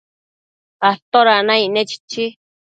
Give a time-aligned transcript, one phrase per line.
[1.11, 2.23] ¿toda naicne?chichi